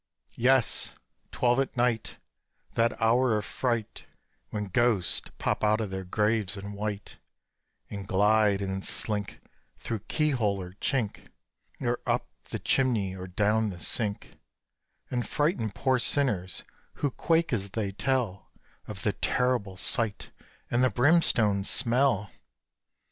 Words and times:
Yes, 0.37 0.93
twelve 1.31 1.59
at 1.59 1.77
night 1.77 2.17
That 2.73 2.99
hour 2.99 3.37
of 3.37 3.45
fright 3.45 4.07
When 4.49 4.63
ghosts 4.65 5.29
pop 5.37 5.63
out 5.63 5.79
of 5.79 5.91
their 5.91 6.03
graves 6.05 6.57
in 6.57 6.73
white, 6.73 7.19
And 7.87 8.07
glide 8.07 8.63
and 8.63 8.83
slink 8.83 9.41
Through 9.77 9.99
keyhole 10.07 10.59
or 10.59 10.71
chink, 10.81 11.27
Or 11.79 11.99
up 12.07 12.25
the 12.45 12.57
chimney 12.57 13.15
or 13.15 13.27
down 13.27 13.69
the 13.69 13.79
sink; 13.79 14.39
And 15.11 15.23
frighten 15.29 15.69
poor 15.69 15.99
sinners, 15.99 16.63
who 16.93 17.11
quake 17.11 17.53
as 17.53 17.69
they 17.69 17.91
tell 17.91 18.49
Of 18.87 19.03
the 19.03 19.13
terrible 19.13 19.77
sight 19.77 20.31
and 20.71 20.83
the 20.83 20.89
brimstone 20.89 21.63
smell! 21.63 22.31